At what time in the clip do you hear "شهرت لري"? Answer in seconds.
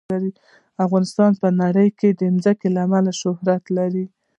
3.21-4.05